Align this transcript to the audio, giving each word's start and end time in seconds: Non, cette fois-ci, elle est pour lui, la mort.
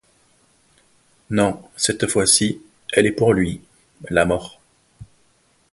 Non, 1.29 1.61
cette 1.77 2.07
fois-ci, 2.07 2.59
elle 2.91 3.05
est 3.05 3.11
pour 3.11 3.33
lui, 3.33 3.61
la 4.09 4.25
mort. 4.25 4.59